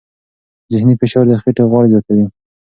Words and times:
ذهني 0.71 0.95
فشار 1.01 1.25
د 1.27 1.31
خېټې 1.41 1.63
غوړ 1.71 1.83
زیاتوي. 1.91 2.25